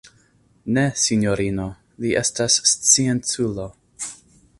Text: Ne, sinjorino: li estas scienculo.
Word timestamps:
Ne, 0.77 0.85
sinjorino: 1.01 1.67
li 2.05 2.13
estas 2.21 2.57
scienculo. 2.71 3.69